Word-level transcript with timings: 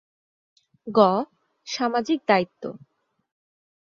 গ. 0.87 0.99
সামাজিক 1.67 2.19
দায়িত্ব 2.27 2.63